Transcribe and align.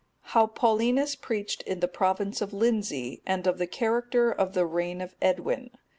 How 0.33 0.47
Paulinus 0.47 1.15
preached 1.15 1.61
in 1.61 1.79
the 1.79 1.87
province 1.87 2.41
of 2.41 2.53
Lindsey; 2.53 3.21
and 3.23 3.45
of 3.45 3.59
the 3.59 3.67
character 3.67 4.31
of 4.31 4.53
the 4.55 4.65
reign 4.65 4.99
of 4.99 5.13
Edwin. 5.21 5.69